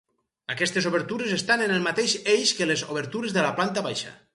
[0.53, 4.21] Aquestes obertures estan en el mateix eix que les obertures de la planta baixa.